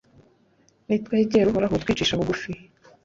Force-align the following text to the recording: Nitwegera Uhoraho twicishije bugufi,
Nitwegera 0.87 1.47
Uhoraho 1.51 1.75
twicishije 1.83 2.13
bugufi, 2.19 2.51